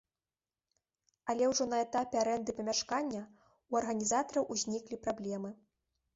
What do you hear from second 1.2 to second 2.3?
Але ўжо на этапе